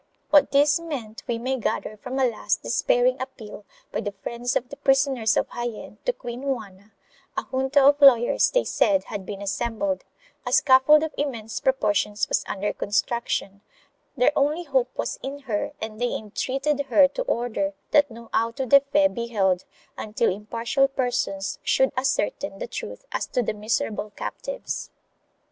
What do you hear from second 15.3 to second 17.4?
her and they entreated her to